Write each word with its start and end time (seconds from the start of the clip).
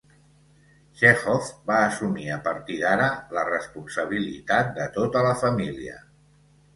Txékhov 0.99 1.49
va 1.71 1.75
assumir 1.89 2.25
a 2.35 2.39
partir 2.47 2.77
d'ara 2.83 3.09
la 3.39 3.43
responsabilitat 3.49 4.73
de 4.79 4.89
tota 4.97 5.23
la 5.27 5.35
família. 5.43 6.01